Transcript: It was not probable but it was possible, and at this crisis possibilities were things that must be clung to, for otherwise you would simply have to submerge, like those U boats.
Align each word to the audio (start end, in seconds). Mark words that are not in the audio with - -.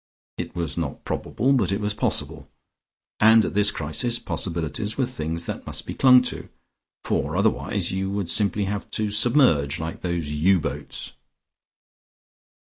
It 0.39 0.55
was 0.55 0.77
not 0.79 1.05
probable 1.05 1.53
but 1.53 1.71
it 1.71 1.79
was 1.79 1.93
possible, 1.93 2.49
and 3.19 3.45
at 3.45 3.53
this 3.53 3.69
crisis 3.69 4.17
possibilities 4.17 4.97
were 4.97 5.05
things 5.05 5.45
that 5.45 5.67
must 5.67 5.85
be 5.85 5.93
clung 5.93 6.23
to, 6.23 6.49
for 7.05 7.37
otherwise 7.37 7.91
you 7.91 8.09
would 8.09 8.27
simply 8.31 8.63
have 8.65 8.89
to 8.97 9.11
submerge, 9.11 9.79
like 9.79 10.01
those 10.01 10.31
U 10.31 10.59
boats. 10.59 11.13